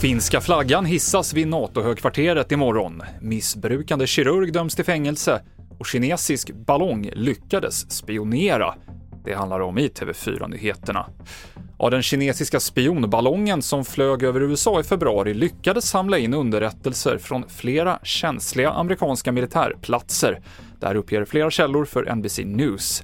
[0.00, 3.02] Finska flaggan hissas vid NATO-högkvarteret imorgon.
[3.20, 5.42] Missbrukande kirurg döms till fängelse
[5.78, 8.74] och kinesisk ballong lyckades spionera.
[9.24, 11.06] Det handlar om i TV4-nyheterna.
[11.78, 17.48] Ja, den kinesiska spionballongen som flög över USA i februari lyckades samla in underrättelser från
[17.48, 20.40] flera känsliga amerikanska militärplatser.
[20.80, 23.02] Där uppger flera källor för NBC News.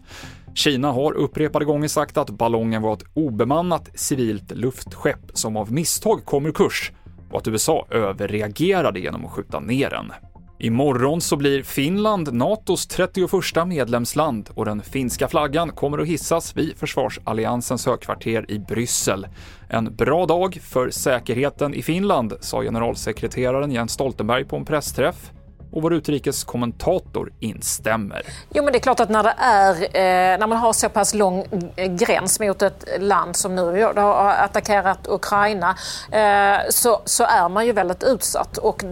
[0.54, 6.24] Kina har upprepade gånger sagt att ballongen var ett obemannat civilt luftskepp som av misstag
[6.24, 6.92] kom ur kurs
[7.30, 10.12] och att USA överreagerade genom att skjuta ner den.
[10.58, 13.30] Imorgon så blir Finland NATOs 31
[13.66, 19.26] medlemsland och den finska flaggan kommer att hissas vid försvarsalliansens högkvarter i Bryssel.
[19.68, 25.32] En bra dag för säkerheten i Finland, sa generalsekreteraren Jens Stoltenberg på en pressträff
[25.74, 28.22] och vår utrikeskommentator instämmer.
[28.52, 31.14] Jo, men det är klart att när, det är, eh, när man har så pass
[31.14, 35.76] lång eh, gräns mot ett land som nu har attackerat Ukraina
[36.12, 38.58] eh, så, så är man ju väldigt utsatt.
[38.58, 38.84] Och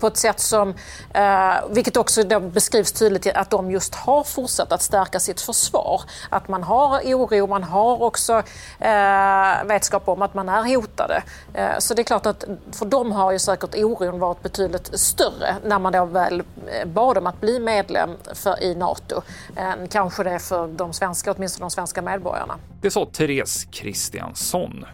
[0.00, 0.74] på ett sätt som,
[1.14, 6.02] eh, vilket också då beskrivs tydligt att de just har fortsatt att stärka sitt försvar.
[6.30, 8.42] Att man har oro, man har också
[8.78, 11.22] eh, vetskap om att man är hotade.
[11.54, 15.56] Eh, så det är klart att för dem har ju säkert oron varit betydligt större
[15.64, 19.22] när man då väl eh, bad om att bli medlem för, i Nato
[19.56, 22.54] än kanske det för de svenska, åtminstone de svenska medborgarna.
[22.80, 24.84] Det sa Therese Kristiansson.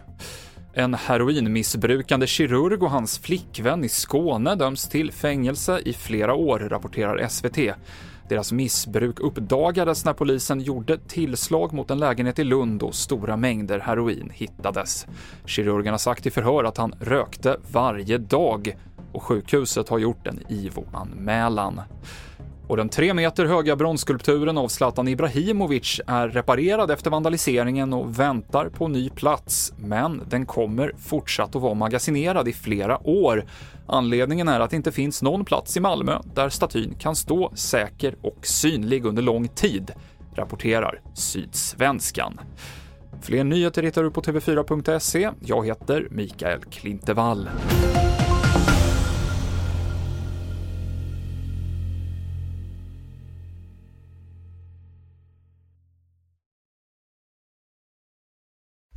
[0.74, 7.28] En heroinmissbrukande kirurg och hans flickvän i Skåne döms till fängelse i flera år, rapporterar
[7.28, 7.58] SVT.
[8.28, 13.78] Deras missbruk uppdagades när polisen gjorde tillslag mot en lägenhet i Lund och stora mängder
[13.78, 15.06] heroin hittades.
[15.44, 18.76] Kirurgen har sagt i förhör att han rökte varje dag
[19.12, 21.80] och sjukhuset har gjort en IVO-anmälan.
[22.66, 28.68] Och den tre meter höga bronsskulpturen av Zlatan Ibrahimovic är reparerad efter vandaliseringen och väntar
[28.68, 33.44] på ny plats, men den kommer fortsatt att vara magasinerad i flera år.
[33.86, 38.17] Anledningen är att det inte finns någon plats i Malmö där statyn kan stå säker
[38.23, 39.92] och synlig under lång tid,
[40.34, 42.40] rapporterar Sydsvenskan.
[43.23, 45.30] Fler nyheter hittar du på tv4.se.
[45.40, 47.48] Jag heter Mikael Klintevall.